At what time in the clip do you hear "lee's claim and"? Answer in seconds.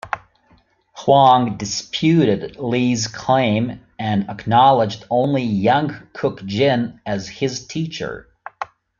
2.57-4.27